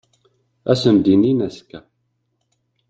Ad 0.71 0.77
sen-d-inin 0.81 1.45
azekka. 1.47 1.79